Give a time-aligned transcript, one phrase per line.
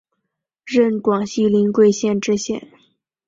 [0.65, 2.69] 任广西临桂县知县。